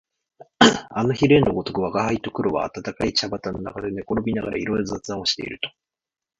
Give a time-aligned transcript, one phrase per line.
[0.57, 5.69] ある日例のごとく吾輩と黒は暖かい茶畠の中で寝転びながらいろいろ雑談をしていると、